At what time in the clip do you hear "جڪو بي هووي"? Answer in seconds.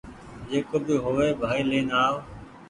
0.49-1.27